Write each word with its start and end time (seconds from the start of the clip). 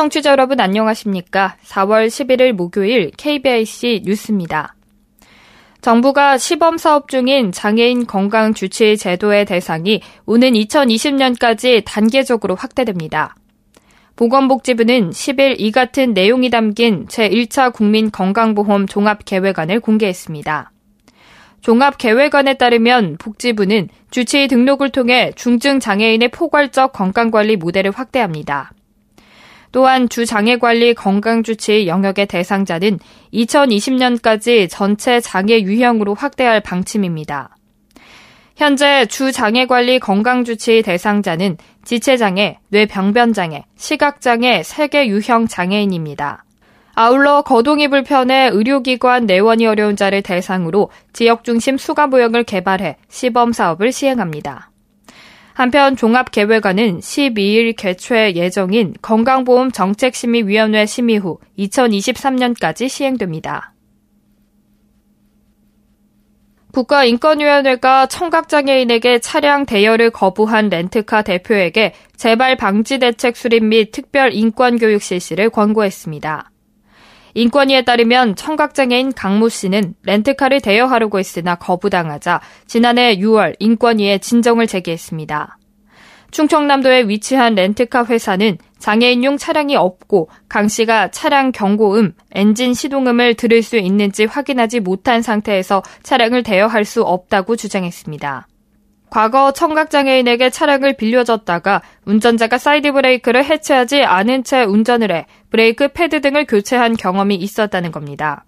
청취자 0.00 0.30
여러분 0.30 0.58
안녕하십니까? 0.60 1.56
4월 1.64 2.06
11일 2.06 2.52
목요일 2.52 3.10
KBIC 3.18 4.00
뉴스입니다. 4.04 4.74
정부가 5.80 6.36
시범 6.36 6.76
사업 6.76 7.08
중인 7.08 7.52
장애인 7.52 8.06
건강 8.06 8.52
주치 8.52 8.98
제도의 8.98 9.46
대상이 9.46 10.02
오는 10.26 10.52
2020년까지 10.52 11.82
단계적으로 11.86 12.54
확대됩니다. 12.54 13.34
보건복지부는 14.16 15.10
10일 15.10 15.56
이 15.58 15.72
같은 15.72 16.12
내용이 16.12 16.50
담긴 16.50 17.06
제1차 17.06 17.72
국민 17.72 18.10
건강보험 18.10 18.86
종합계획안을 18.86 19.80
공개했습니다. 19.80 20.70
종합계획안에 21.62 22.54
따르면 22.54 23.16
복지부는 23.18 23.88
주치의 24.10 24.48
등록을 24.48 24.90
통해 24.90 25.32
중증 25.36 25.80
장애인의 25.80 26.30
포괄적 26.30 26.92
건강관리 26.92 27.56
모델을 27.56 27.92
확대합니다. 27.92 28.72
또한 29.72 30.08
주장애관리 30.08 30.94
건강주치 30.94 31.86
영역의 31.86 32.26
대상자는 32.26 32.98
2020년까지 33.32 34.68
전체 34.70 35.20
장애 35.20 35.60
유형으로 35.60 36.14
확대할 36.14 36.60
방침입니다. 36.60 37.56
현재 38.56 39.06
주장애관리 39.06 40.00
건강주치 40.00 40.82
대상자는 40.82 41.56
지체장애, 41.84 42.58
뇌병변장애, 42.68 43.64
시각장애 43.76 44.60
3개 44.60 45.06
유형 45.06 45.46
장애인입니다. 45.46 46.44
아울러 46.94 47.40
거동이 47.40 47.88
불편해 47.88 48.50
의료기관 48.52 49.24
내원이 49.24 49.66
어려운 49.66 49.96
자를 49.96 50.20
대상으로 50.20 50.90
지역중심 51.14 51.78
수가보역을 51.78 52.44
개발해 52.44 52.96
시범 53.08 53.52
사업을 53.52 53.92
시행합니다. 53.92 54.69
한편 55.60 55.94
종합계획안은 55.94 57.00
12일 57.00 57.76
개최 57.76 58.32
예정인 58.34 58.94
건강보험 59.02 59.72
정책심의위원회 59.72 60.86
심의 60.86 61.18
후 61.18 61.38
2023년까지 61.58 62.88
시행됩니다. 62.88 63.74
국가인권위원회가 66.72 68.06
청각장애인에게 68.06 69.18
차량 69.18 69.66
대여를 69.66 70.08
거부한 70.08 70.70
렌트카 70.70 71.20
대표에게 71.20 71.92
재발 72.16 72.56
방지 72.56 72.98
대책 72.98 73.36
수립 73.36 73.62
및 73.62 73.92
특별 73.92 74.32
인권 74.32 74.78
교육 74.78 75.02
실시를 75.02 75.50
권고했습니다. 75.50 76.50
인권위에 77.34 77.82
따르면 77.82 78.36
청각장애인 78.36 79.12
강모 79.12 79.48
씨는 79.48 79.94
렌트카를 80.02 80.60
대여하려고 80.60 81.18
했으나 81.18 81.54
거부당하자 81.54 82.40
지난해 82.66 83.16
6월 83.16 83.54
인권위에 83.58 84.18
진정을 84.18 84.66
제기했습니다. 84.66 85.58
충청남도에 86.30 87.08
위치한 87.08 87.54
렌트카 87.54 88.04
회사는 88.04 88.58
장애인용 88.78 89.36
차량이 89.36 89.76
없고 89.76 90.28
강 90.48 90.68
씨가 90.68 91.10
차량 91.10 91.52
경고음, 91.52 92.14
엔진 92.32 92.72
시동음을 92.72 93.34
들을 93.34 93.62
수 93.62 93.76
있는지 93.76 94.24
확인하지 94.24 94.80
못한 94.80 95.22
상태에서 95.22 95.82
차량을 96.02 96.42
대여할 96.42 96.84
수 96.84 97.02
없다고 97.02 97.56
주장했습니다. 97.56 98.46
과거 99.10 99.52
청각장애인에게 99.52 100.50
차량을 100.50 100.96
빌려줬다가 100.96 101.82
운전자가 102.04 102.58
사이드 102.58 102.92
브레이크를 102.92 103.44
해제하지 103.44 104.04
않은 104.04 104.44
채 104.44 104.62
운전을 104.62 105.10
해 105.10 105.26
브레이크 105.50 105.88
패드 105.88 106.20
등을 106.20 106.46
교체한 106.46 106.96
경험이 106.96 107.36
있었다는 107.36 107.92
겁니다. 107.92 108.44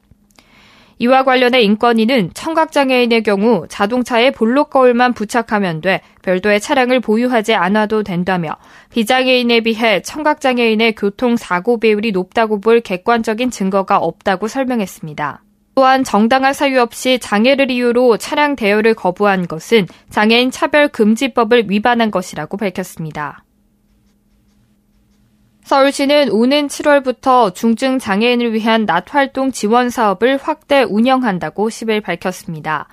이와 0.98 1.24
관련해 1.24 1.62
인권위는 1.62 2.30
청각장애인의 2.32 3.24
경우 3.24 3.66
자동차에 3.68 4.30
볼록 4.30 4.70
거울만 4.70 5.14
부착하면 5.14 5.80
돼 5.80 6.00
별도의 6.22 6.60
차량을 6.60 7.00
보유하지 7.00 7.54
않아도 7.54 8.04
된다며 8.04 8.56
비장애인에 8.90 9.62
비해 9.62 10.00
청각장애인의 10.02 10.94
교통사고 10.94 11.80
비율이 11.80 12.12
높다고 12.12 12.60
볼 12.60 12.80
객관적인 12.80 13.50
증거가 13.50 13.96
없다고 13.98 14.46
설명했습니다. 14.46 15.42
또한 15.74 16.04
정당한 16.04 16.52
사유 16.52 16.80
없이 16.80 17.18
장애를 17.18 17.70
이유로 17.70 18.18
차량 18.18 18.54
대여를 18.54 18.94
거부한 18.94 19.48
것은 19.48 19.86
장애인 20.10 20.50
차별 20.50 20.86
금지법을 20.86 21.68
위반한 21.68 22.10
것이라고 22.10 22.58
밝혔습니다. 22.58 23.42
서울시는 25.64 26.30
오는 26.30 26.66
7월부터 26.66 27.54
중증 27.54 27.98
장애인을 27.98 28.52
위한 28.52 28.84
낮 28.84 29.14
활동 29.14 29.52
지원 29.52 29.90
사업을 29.90 30.36
확대 30.36 30.82
운영한다고 30.82 31.68
10일 31.68 32.02
밝혔습니다. 32.02 32.88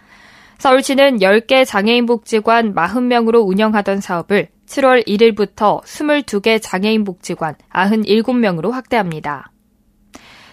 서울시는 0.60 1.18
10개 1.18 1.66
장애인 1.66 2.06
복지관 2.06 2.76
40명으로 2.76 3.46
운영하던 3.48 4.02
사업을 4.02 4.50
7월 4.68 5.06
1일부터 5.08 5.82
22개 5.84 6.62
장애인 6.62 7.06
복지관 7.06 7.56
97명으로 7.74 8.72
확대합니다. 8.72 9.52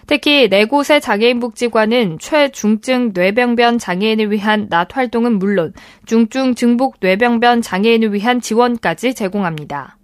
특히 0.06 0.48
4곳의 0.48 1.02
장애인 1.02 1.40
복지관은 1.40 2.18
최중증 2.18 3.10
뇌병변 3.12 3.78
장애인을 3.78 4.30
위한 4.30 4.68
낮 4.70 4.96
활동은 4.96 5.38
물론 5.38 5.74
중증 6.06 6.54
증복 6.54 6.96
뇌병변 7.00 7.60
장애인을 7.60 8.14
위한 8.14 8.40
지원까지 8.40 9.14
제공합니다. 9.14 9.98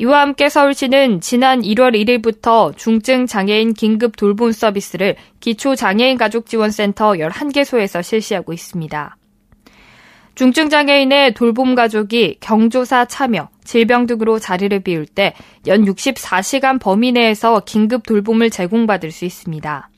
이와 0.00 0.20
함께 0.20 0.48
서울시는 0.48 1.20
지난 1.20 1.60
1월 1.60 1.94
1일부터 1.94 2.76
중증 2.76 3.26
장애인 3.26 3.74
긴급 3.74 4.16
돌봄 4.16 4.52
서비스를 4.52 5.16
기초 5.40 5.74
장애인 5.74 6.16
가족 6.16 6.46
지원센터 6.46 7.14
11개소에서 7.14 8.00
실시하고 8.02 8.52
있습니다. 8.52 9.16
중증 10.36 10.68
장애인의 10.68 11.34
돌봄 11.34 11.74
가족이 11.74 12.36
경조사 12.38 13.06
참여, 13.06 13.48
질병 13.64 14.06
등으로 14.06 14.38
자리를 14.38 14.78
비울 14.80 15.04
때 15.04 15.34
연 15.66 15.84
64시간 15.84 16.80
범위 16.80 17.10
내에서 17.12 17.60
긴급 17.66 18.06
돌봄을 18.06 18.50
제공받을 18.50 19.10
수 19.10 19.24
있습니다. 19.24 19.90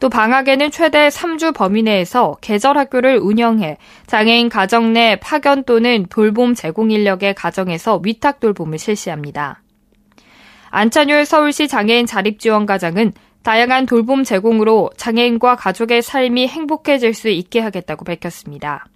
또 0.00 0.08
방학에는 0.08 0.70
최대 0.70 1.08
3주 1.08 1.54
범위 1.54 1.82
내에서 1.82 2.36
계절 2.40 2.78
학교를 2.78 3.18
운영해 3.18 3.76
장애인 4.06 4.48
가정 4.48 4.94
내 4.94 5.16
파견 5.16 5.62
또는 5.64 6.06
돌봄 6.08 6.54
제공 6.54 6.90
인력의 6.90 7.34
가정에서 7.34 8.00
위탁 8.02 8.40
돌봄을 8.40 8.78
실시합니다. 8.78 9.62
안찬율 10.70 11.26
서울시 11.26 11.68
장애인 11.68 12.06
자립지원과장은 12.06 13.12
다양한 13.42 13.84
돌봄 13.86 14.24
제공으로 14.24 14.90
장애인과 14.96 15.56
가족의 15.56 16.00
삶이 16.00 16.48
행복해질 16.48 17.12
수 17.12 17.28
있게 17.28 17.60
하겠다고 17.60 18.04
밝혔습니다. 18.04 18.86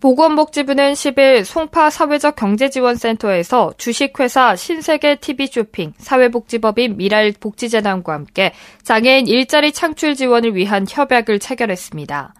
보건복지부는 0.00 0.92
10일 0.92 1.44
송파 1.44 1.90
사회적 1.90 2.36
경제지원센터에서 2.36 3.72
주식회사 3.78 4.54
신세계 4.54 5.16
TV쇼핑, 5.16 5.94
사회복지법인 5.98 6.96
미랄복지재단과 6.96 8.12
함께 8.12 8.52
장애인 8.84 9.26
일자리 9.26 9.72
창출 9.72 10.14
지원을 10.14 10.54
위한 10.54 10.86
협약을 10.88 11.40
체결했습니다. 11.40 12.34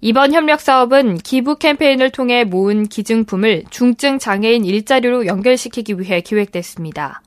이번 0.00 0.32
협력 0.32 0.60
사업은 0.60 1.18
기부 1.18 1.56
캠페인을 1.56 2.10
통해 2.10 2.44
모은 2.44 2.84
기증품을 2.84 3.64
중증 3.68 4.18
장애인 4.18 4.64
일자리로 4.64 5.26
연결시키기 5.26 5.98
위해 5.98 6.22
기획됐습니다. 6.22 7.20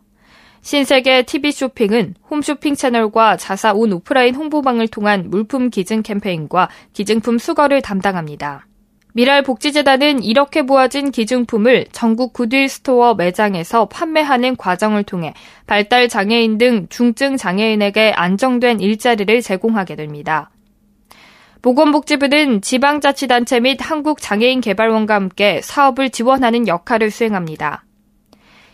신세계 0.61 1.23
TV쇼핑은 1.23 2.15
홈쇼핑 2.29 2.75
채널과 2.75 3.37
자사 3.37 3.73
온 3.73 3.93
오프라인 3.93 4.35
홍보망을 4.35 4.87
통한 4.87 5.29
물품 5.29 5.69
기증 5.69 6.01
캠페인과 6.01 6.69
기증품 6.93 7.37
수거를 7.37 7.81
담당합니다. 7.81 8.65
밀알복지재단은 9.13 10.23
이렇게 10.23 10.61
모아진 10.61 11.11
기증품을 11.11 11.87
전국 11.91 12.33
굿윌스토어 12.33 13.13
매장에서 13.13 13.85
판매하는 13.89 14.55
과정을 14.55 15.03
통해 15.03 15.33
발달 15.67 16.07
장애인 16.07 16.57
등 16.57 16.87
중증 16.89 17.37
장애인에게 17.37 18.13
안정된 18.15 18.79
일자리를 18.79 19.41
제공하게 19.41 19.95
됩니다. 19.95 20.49
보건복지부는 21.61 22.61
지방자치단체 22.61 23.59
및 23.59 23.77
한국장애인개발원과 23.81 25.13
함께 25.13 25.61
사업을 25.61 26.09
지원하는 26.09 26.67
역할을 26.67 27.11
수행합니다. 27.11 27.85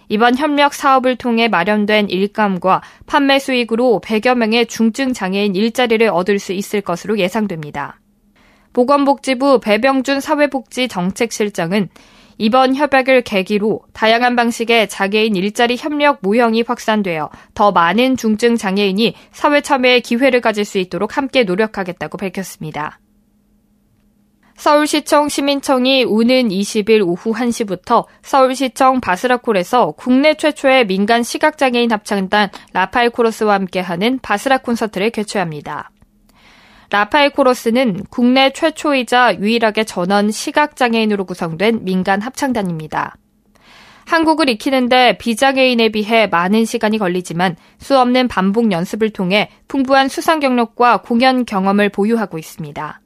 이번 0.10 0.38
협력 0.38 0.74
사업을 0.74 1.18
통해 1.18 1.50
마련된 1.50 2.10
일감과 2.10 2.81
판매 3.06 3.40
수익으로 3.40 4.00
100여 4.01 4.36
명의 4.36 4.66
중증 4.66 5.12
장애인 5.12 5.56
일자리를 5.56 6.07
얻을 6.07 6.40
수 6.40 6.54
있을 6.54 6.80
것으로 6.80 7.19
예상됩니다. 7.19 8.00
보건복지부 8.78 9.60
배병준 9.60 10.20
사회복지정책실장은 10.20 11.90
이번 12.38 12.76
협약을 12.76 13.24
계기로 13.24 13.82
다양한 13.92 14.36
방식의 14.36 14.88
장애인 14.88 15.36
일자리 15.36 15.76
협력 15.76 16.20
모형이 16.22 16.62
확산되어 16.62 17.32
더 17.56 17.72
많은 17.72 18.18
중증 18.18 18.56
장애인이 18.56 19.16
사회 19.32 19.62
참여의 19.62 20.02
기회를 20.02 20.42
가질 20.42 20.64
수 20.64 20.78
있도록 20.78 21.18
함께 21.18 21.44
노력하겠다고 21.44 22.20
밝혔습니다. 22.20 23.00
서울시청 24.58 25.30
시민청이 25.30 26.04
오는 26.04 26.50
20일 26.50 27.02
오후 27.02 27.34
1시부터 27.34 28.06
서울시청 28.22 29.02
바스라콜에서 29.02 29.94
국내 29.98 30.36
최초의 30.36 30.86
민간 30.86 31.24
시각장애인 31.24 31.92
합창단 31.92 32.52
라파엘 32.74 33.10
코러스와 33.10 33.56
함께하는 33.56 34.20
바스라 34.22 34.60
콘서트를 34.60 35.10
개최합니다. 35.10 35.90
라파엘 36.89 37.31
코러스는 37.31 38.04
국내 38.10 38.51
최초이자 38.51 39.39
유일하게 39.39 39.84
전원 39.84 40.31
시각장애인으로 40.31 41.25
구성된 41.25 41.84
민간 41.84 42.22
합창단입니다. 42.22 43.16
한국을 44.06 44.50
익히는데 44.50 45.18
비장애인에 45.18 45.89
비해 45.89 46.28
많은 46.28 46.63
시간이 46.63 46.98
걸리지만 46.98 47.57
수 47.78 48.00
없는 48.00 48.30
반복 48.30 48.72
연습을 48.72 49.10
통해 49.10 49.50
풍부한 49.68 50.07
수상 50.07 50.39
경력과 50.39 51.01
공연 51.01 51.44
경험을 51.44 51.89
보유하고 51.89 52.38
있습니다. 52.38 53.01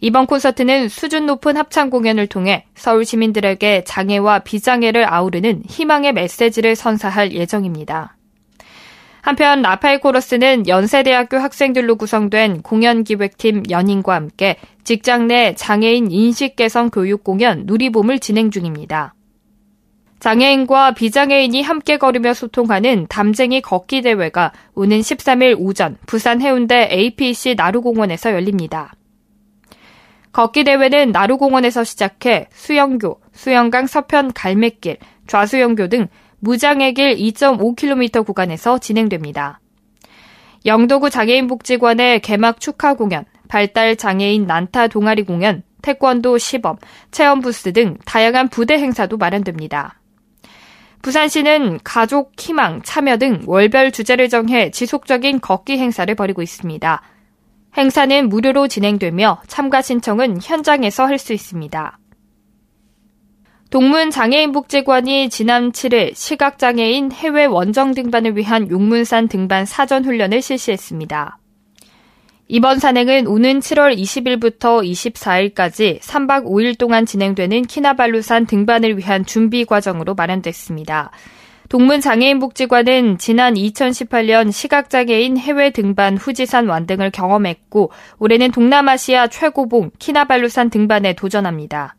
이번 0.00 0.26
콘서트는 0.26 0.88
수준 0.88 1.26
높은 1.26 1.56
합창 1.56 1.88
공연을 1.88 2.26
통해 2.26 2.66
서울 2.74 3.04
시민들에게 3.04 3.84
장애와 3.84 4.40
비장애를 4.40 5.06
아우르는 5.08 5.62
희망의 5.68 6.14
메시지를 6.14 6.74
선사할 6.74 7.30
예정입니다. 7.30 8.16
한편 9.22 9.62
라파엘 9.62 10.00
코러스는 10.00 10.66
연세대학교 10.66 11.38
학생들로 11.38 11.94
구성된 11.94 12.62
공연기획팀 12.62 13.62
연인과 13.70 14.16
함께 14.16 14.56
직장 14.82 15.28
내 15.28 15.54
장애인 15.54 16.10
인식 16.10 16.56
개선 16.56 16.90
교육 16.90 17.22
공연 17.22 17.62
누리봄을 17.66 18.18
진행 18.18 18.50
중입니다. 18.50 19.14
장애인과 20.18 20.94
비장애인이 20.94 21.62
함께 21.62 21.98
걸으며 21.98 22.34
소통하는 22.34 23.06
담쟁이 23.08 23.60
걷기 23.60 24.02
대회가 24.02 24.52
오는 24.74 24.98
13일 24.98 25.56
오전 25.56 25.96
부산 26.06 26.40
해운대 26.40 26.88
APC 26.90 27.54
나루공원에서 27.56 28.32
열립니다. 28.32 28.92
걷기 30.32 30.64
대회는 30.64 31.12
나루공원에서 31.12 31.84
시작해 31.84 32.48
수영교, 32.52 33.20
수영강 33.32 33.86
서편 33.86 34.32
갈매길, 34.32 34.96
좌수영교 35.28 35.88
등 35.88 36.08
무장애길 36.42 37.16
2.5km 37.18 38.26
구간에서 38.26 38.78
진행됩니다. 38.78 39.60
영도구 40.66 41.08
장애인복지관의 41.08 42.20
개막 42.20 42.58
축하 42.58 42.94
공연, 42.94 43.24
발달 43.46 43.94
장애인 43.94 44.46
난타 44.46 44.88
동아리 44.88 45.22
공연, 45.22 45.62
태권도 45.82 46.38
시범, 46.38 46.78
체험 47.12 47.40
부스 47.40 47.72
등 47.72 47.96
다양한 48.04 48.48
부대 48.48 48.74
행사도 48.74 49.18
마련됩니다. 49.18 50.00
부산시는 51.02 51.78
가족, 51.84 52.32
희망, 52.36 52.82
참여 52.82 53.18
등 53.18 53.42
월별 53.46 53.92
주제를 53.92 54.28
정해 54.28 54.72
지속적인 54.72 55.40
걷기 55.40 55.78
행사를 55.78 56.12
벌이고 56.12 56.42
있습니다. 56.42 57.02
행사는 57.76 58.28
무료로 58.28 58.66
진행되며 58.66 59.42
참가 59.46 59.80
신청은 59.80 60.38
현장에서 60.42 61.06
할 61.06 61.18
수 61.18 61.32
있습니다. 61.32 61.98
동문장애인복지관이 63.72 65.30
지난 65.30 65.72
7일 65.72 66.14
시각장애인 66.14 67.10
해외 67.10 67.46
원정 67.46 67.94
등반을 67.94 68.36
위한 68.36 68.70
용문산 68.70 69.28
등반 69.28 69.64
사전 69.64 70.04
훈련을 70.04 70.42
실시했습니다. 70.42 71.38
이번 72.48 72.78
산행은 72.78 73.26
오는 73.26 73.60
7월 73.60 73.96
20일부터 73.96 74.84
24일까지 74.84 76.00
3박 76.00 76.44
5일 76.44 76.76
동안 76.76 77.06
진행되는 77.06 77.62
키나발루산 77.62 78.44
등반을 78.44 78.98
위한 78.98 79.24
준비 79.24 79.64
과정으로 79.64 80.14
마련됐습니다. 80.16 81.10
동문장애인복지관은 81.70 83.16
지난 83.16 83.54
2018년 83.54 84.52
시각장애인 84.52 85.38
해외 85.38 85.70
등반 85.70 86.18
후지산 86.18 86.68
완등을 86.68 87.10
경험했고 87.10 87.90
올해는 88.18 88.50
동남아시아 88.50 89.28
최고봉 89.28 89.92
키나발루산 89.98 90.68
등반에 90.68 91.14
도전합니다. 91.14 91.96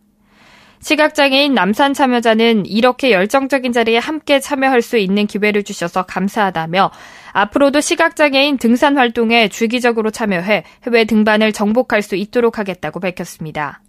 시각장애인 0.83 1.53
남산 1.53 1.93
참여자는 1.93 2.65
이렇게 2.65 3.11
열정적인 3.11 3.71
자리에 3.71 3.97
함께 3.97 4.41
참여할 4.41 4.81
수 4.81 4.97
있는 4.97 5.27
기회를 5.27 5.63
주셔서 5.63 6.03
감사하다며 6.03 6.91
앞으로도 7.31 7.79
시각장애인 7.79 8.57
등산 8.57 8.97
활동에 8.97 9.47
주기적으로 9.47 10.11
참여해 10.11 10.65
해외 10.85 11.05
등반을 11.05 11.53
정복할 11.53 12.01
수 12.01 12.15
있도록 12.15 12.59
하겠다고 12.59 12.99
밝혔습니다. 12.99 13.81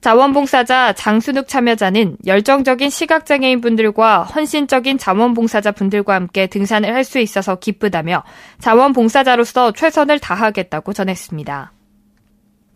자원봉사자 0.00 0.94
장순욱 0.94 1.48
참여자는 1.48 2.16
열정적인 2.26 2.90
시각장애인 2.90 3.60
분들과 3.60 4.22
헌신적인 4.22 4.98
자원봉사자 4.98 5.72
분들과 5.72 6.14
함께 6.14 6.46
등산을 6.46 6.94
할 6.94 7.04
수 7.04 7.18
있어서 7.18 7.56
기쁘다며 7.56 8.22
자원봉사자로서 8.60 9.72
최선을 9.72 10.20
다하겠다고 10.20 10.92
전했습니다. 10.92 11.72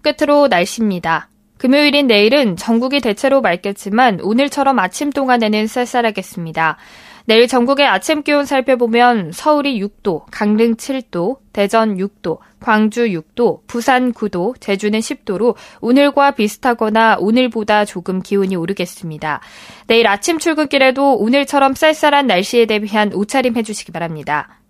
끝으로 0.02 0.48
날씨입니다. 0.48 1.28
금요일인 1.58 2.06
내일은 2.06 2.56
전국이 2.56 3.00
대체로 3.00 3.40
맑겠지만 3.40 4.20
오늘처럼 4.22 4.78
아침 4.78 5.10
동안에는 5.10 5.66
쌀쌀하겠습니다. 5.66 6.76
내일 7.24 7.48
전국의 7.48 7.86
아침 7.86 8.22
기온 8.22 8.44
살펴보면 8.44 9.32
서울이 9.32 9.80
6도, 9.80 10.26
강릉 10.30 10.76
7도, 10.76 11.38
대전 11.52 11.96
6도, 11.96 12.38
광주 12.60 13.06
6도, 13.06 13.66
부산 13.66 14.12
9도, 14.12 14.60
제주는 14.60 14.96
10도로 14.96 15.56
오늘과 15.80 16.32
비슷하거나 16.32 17.16
오늘보다 17.18 17.84
조금 17.84 18.22
기온이 18.22 18.54
오르겠습니다. 18.54 19.40
내일 19.88 20.06
아침 20.06 20.38
출근길에도 20.38 21.16
오늘처럼 21.16 21.74
쌀쌀한 21.74 22.28
날씨에 22.28 22.66
대비한 22.66 23.12
옷차림 23.12 23.56
해주시기 23.56 23.90
바랍니다. 23.90 24.60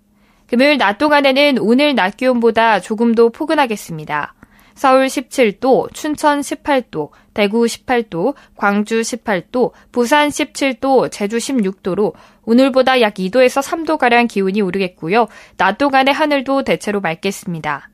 금요일 0.46 0.78
낮 0.78 0.96
동안에는 0.96 1.58
오늘 1.58 1.94
낮 1.94 2.16
기온보다 2.16 2.80
조금 2.80 3.14
더 3.14 3.28
포근하겠습니다. 3.28 4.34
서울 4.76 5.06
17도, 5.06 5.92
춘천 5.94 6.40
18도, 6.40 7.10
대구 7.32 7.64
18도, 7.64 8.34
광주 8.56 9.00
18도, 9.00 9.72
부산 9.90 10.28
17도, 10.28 11.10
제주 11.10 11.38
16도로 11.38 12.12
오늘보다 12.44 13.00
약 13.00 13.14
2도에서 13.14 13.62
3도가량 13.62 14.28
기온이 14.28 14.60
오르겠고요. 14.60 15.28
낮 15.56 15.78
동안의 15.78 16.12
하늘도 16.14 16.62
대체로 16.64 17.00
맑겠습니다. 17.00 17.88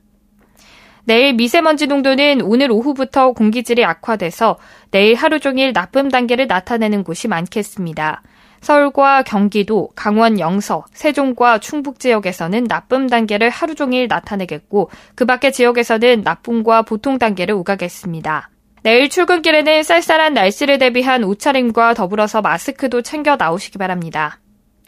내일 1.05 1.33
미세먼지 1.33 1.87
농도는 1.87 2.41
오늘 2.41 2.71
오후부터 2.71 3.31
공기질이 3.31 3.83
악화돼서 3.83 4.57
내일 4.91 5.15
하루 5.15 5.39
종일 5.39 5.73
나쁨 5.73 6.09
단계를 6.09 6.47
나타내는 6.47 7.03
곳이 7.03 7.27
많겠습니다. 7.27 8.21
서울과 8.63 9.23
경기도, 9.23 9.89
강원 9.93 10.39
영서, 10.39 10.85
세종과 10.93 11.59
충북 11.59 11.99
지역에서는 11.99 12.63
나쁨 12.63 13.07
단계를 13.07 13.49
하루 13.49 13.75
종일 13.75 14.07
나타내겠고 14.07 14.89
그 15.15 15.25
밖의 15.25 15.51
지역에서는 15.51 16.21
나쁨과 16.23 16.83
보통 16.83 17.19
단계를 17.19 17.53
오가겠습니다. 17.55 18.49
내일 18.81 19.09
출근길에는 19.09 19.83
쌀쌀한 19.83 20.33
날씨를 20.33 20.77
대비한 20.77 21.23
옷차림과 21.23 21.93
더불어서 21.93 22.41
마스크도 22.41 23.01
챙겨 23.01 23.35
나오시기 23.35 23.77
바랍니다. 23.77 24.39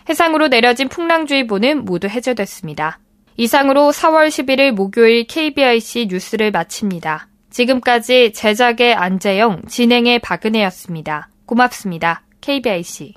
해상으로 0.07 0.47
내려진 0.47 0.87
풍랑주의보는 0.87 1.83
모두 1.83 2.07
해제됐습니다. 2.07 2.99
이상으로 3.37 3.91
4월 3.91 4.29
11일 4.29 4.71
목요일 4.71 5.25
KBIC 5.27 6.07
뉴스를 6.09 6.51
마칩니다. 6.51 7.27
지금까지 7.49 8.31
제작의 8.33 8.95
안재영, 8.95 9.63
진행의 9.67 10.19
박은혜였습니다. 10.19 11.29
고맙습니다. 11.45 12.24
KBIC 12.45 13.15